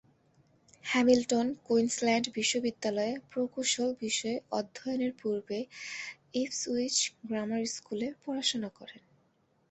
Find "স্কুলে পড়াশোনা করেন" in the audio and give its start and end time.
7.67-9.01